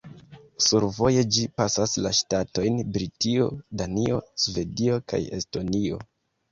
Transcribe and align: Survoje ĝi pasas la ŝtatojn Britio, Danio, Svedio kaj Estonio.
Survoje 0.67 1.23
ĝi 1.37 1.43
pasas 1.59 1.93
la 2.07 2.13
ŝtatojn 2.21 2.81
Britio, 2.97 3.51
Danio, 3.83 4.21
Svedio 4.47 5.01
kaj 5.13 5.23
Estonio. 5.43 6.05